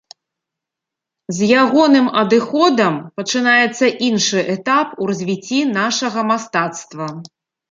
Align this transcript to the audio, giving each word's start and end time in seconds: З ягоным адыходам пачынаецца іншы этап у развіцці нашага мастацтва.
З 1.39 1.49
ягоным 1.63 2.07
адыходам 2.21 2.97
пачынаецца 3.19 3.85
іншы 4.09 4.39
этап 4.55 4.97
у 5.01 5.11
развіцці 5.11 5.61
нашага 5.77 6.19
мастацтва. 6.33 7.07